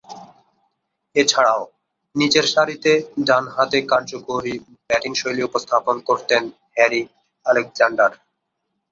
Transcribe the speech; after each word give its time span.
এছাড়াও, 1.15 1.61
নিচেরসারিতে 2.15 2.91
ডানহাতে 3.27 3.79
কার্যকরী 3.91 4.53
ব্যাটিংশৈলী 4.89 5.41
উপস্থাপন 5.49 5.95
করতেন 6.07 6.43
হ্যারি 6.75 7.01
আলেকজান্ডার। 7.45 8.11